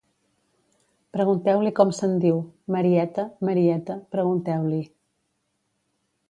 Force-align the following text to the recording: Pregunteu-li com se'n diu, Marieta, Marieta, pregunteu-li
Pregunteu-li 1.17 1.73
com 1.79 1.91
se'n 1.97 2.15
diu, 2.23 2.39
Marieta, 2.77 3.27
Marieta, 3.51 3.99
pregunteu-li 4.17 4.81